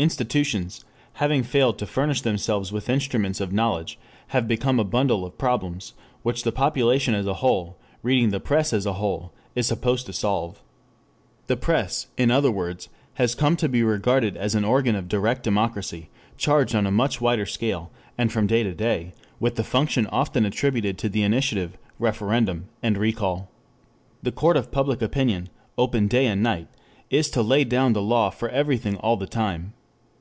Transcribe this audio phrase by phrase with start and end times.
[0.00, 0.84] Institutions,
[1.14, 5.94] having failed to furnish themselves with instruments of knowledge, have become a bundle of "problems,"
[6.22, 10.12] which the population as a whole, reading the press as a whole, is supposed to
[10.12, 10.62] solve.
[11.48, 15.42] The press, in other words, has come to be regarded as an organ of direct
[15.42, 20.06] democracy, charged on a much wider scale, and from day to day, with the function
[20.12, 23.50] often attributed to the initiative, referendum, and recall.
[24.22, 26.68] The Court of Public Opinion, open day and night,
[27.10, 29.72] is to lay down the law for everything all the time.